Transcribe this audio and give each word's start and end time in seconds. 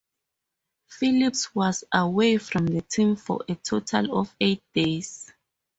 Phillips 0.87 1.53
was 1.53 1.83
away 1.93 2.37
from 2.39 2.65
the 2.65 2.81
team 2.81 3.15
for 3.15 3.45
a 3.47 3.53
total 3.53 4.17
of 4.21 4.35
eight 4.41 4.63
days. 4.73 5.31